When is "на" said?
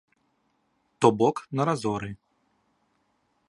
1.59-1.67